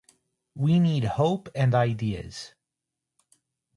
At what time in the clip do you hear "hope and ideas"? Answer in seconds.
1.03-2.55